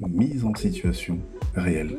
[0.00, 1.18] Mise en situation
[1.54, 1.96] réelle.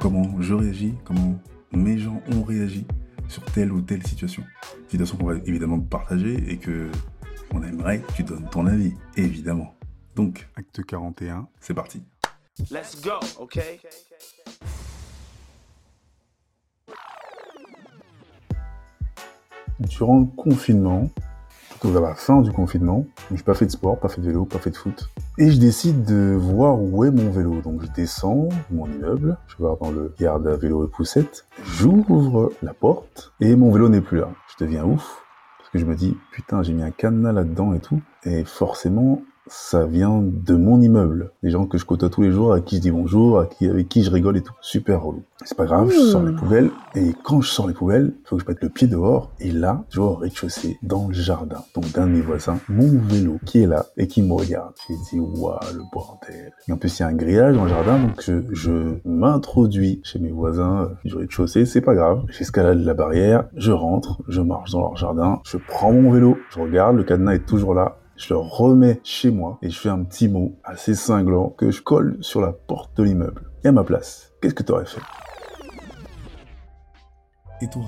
[0.00, 1.40] Comment je réagis, comment
[1.72, 2.86] mes gens ont réagi
[3.28, 4.42] sur telle ou telle situation.
[4.88, 6.90] Situation qu'on va évidemment partager et que
[7.54, 9.74] on aimerait que tu donnes ton avis, évidemment.
[10.14, 12.02] Donc, acte 41, c'est parti.
[12.70, 13.80] let's go, okay?
[19.80, 21.08] Durant le confinement,
[21.78, 23.06] plutôt vers la fin du confinement,
[23.44, 25.08] pas fait de sport, pas fait de vélo, pas fait de foot.
[25.38, 27.60] Et je décide de voir où est mon vélo.
[27.60, 31.46] Donc je descends de mon immeuble, je vais dans le garde à vélo et poussette,
[31.64, 34.30] j'ouvre la porte et mon vélo n'est plus là.
[34.48, 35.22] Je deviens ouf
[35.58, 38.00] parce que je me dis putain j'ai mis un cadenas là-dedans et tout.
[38.24, 41.32] Et forcément ça vient de mon immeuble.
[41.42, 43.68] Des gens que je côtoie tous les jours, à qui je dis bonjour, à qui,
[43.68, 44.54] avec qui je rigole et tout.
[44.60, 45.22] Super relou.
[45.44, 46.70] C'est pas grave, je sors les poubelles.
[46.94, 49.30] Et quand je sors les poubelles, il faut que je mette le pied dehors.
[49.40, 52.98] Et là, je vois au rez-de-chaussée, dans le jardin, donc d'un de mes voisins, mon
[52.98, 54.72] vélo qui est là et qui me regarde.
[54.88, 56.52] J'ai dit, waouh, le bordel.
[56.66, 60.00] Et en plus, il y a un grillage dans le jardin, donc je, je m'introduis
[60.02, 61.66] chez mes voisins euh, du rez-de-chaussée.
[61.66, 62.24] C'est pas grave.
[62.30, 66.60] J'escalade la barrière, je rentre, je marche dans leur jardin, je prends mon vélo, je
[66.60, 67.96] regarde, le cadenas est toujours là.
[68.18, 71.80] Je le remets chez moi et je fais un petit mot assez cinglant que je
[71.80, 73.48] colle sur la porte de l'immeuble.
[73.62, 75.00] Et à ma place, qu'est-ce que tu aurais fait?
[77.62, 77.84] Et toi,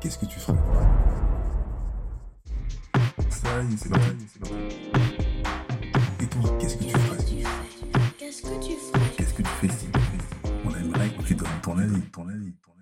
[0.00, 0.58] qu'est-ce que tu ferais?
[3.28, 4.54] Ça y est, c'est parti, c'est parti.
[6.20, 7.18] Et toi, qu'est-ce que tu ferais?
[8.18, 9.10] Qu'est-ce que tu ferais?
[9.16, 9.86] Qu'est-ce que tu fais si
[10.64, 12.72] On aimerait que tu donnes ton avis, ton avis, ton